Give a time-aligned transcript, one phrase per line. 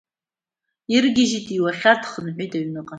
[0.95, 2.89] Иргьежьит иуахьад, дхынҳәит иҩныҟа.